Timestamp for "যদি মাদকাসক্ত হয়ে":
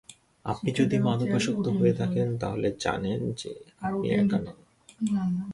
0.71-1.93